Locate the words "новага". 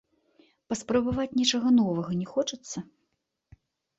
1.79-2.11